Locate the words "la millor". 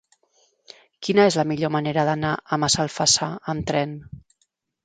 1.41-1.71